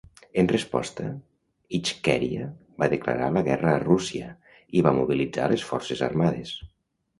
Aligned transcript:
En 0.43 0.47
resposta, 0.51 1.03
Itxkèria 1.79 2.47
va 2.83 2.89
declarar 2.95 3.29
la 3.37 3.45
guerra 3.49 3.75
a 3.75 3.83
Rússia 3.85 4.33
i 4.81 4.85
va 4.89 4.97
mobilitzar 5.03 5.49
les 5.55 5.69
forces 5.75 6.05
armades. 6.11 6.59